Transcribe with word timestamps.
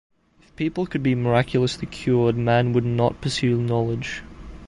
If 0.41 0.55
people 0.55 0.87
could 0.87 1.03
be 1.03 1.13
miraculously 1.13 1.85
cured 1.85 2.35
man 2.35 2.73
would 2.73 2.85
not 2.85 3.21
pursue 3.21 3.61
knowledge. 3.61 4.23